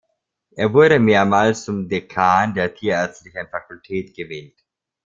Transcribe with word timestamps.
Er 0.55 0.73
wurde 0.73 0.97
mehrmals 0.97 1.63
zum 1.63 1.87
Dekan 1.87 2.55
der 2.55 2.73
Tierärztlichen 2.73 3.47
Fakultät 3.51 4.15
gewählt. 4.15 4.57